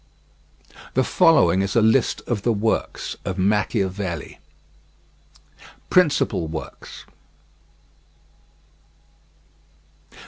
[0.95, 4.39] The following is a list of the works of Machiavelli:
[5.91, 7.05] Principal works.